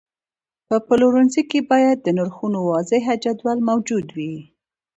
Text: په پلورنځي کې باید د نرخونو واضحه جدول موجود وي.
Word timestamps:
په 0.67 0.75
پلورنځي 0.87 1.43
کې 1.49 1.59
باید 1.71 1.97
د 2.03 2.07
نرخونو 2.17 2.59
واضحه 2.69 3.13
جدول 3.23 3.57
موجود 3.69 4.07
وي. 4.17 4.35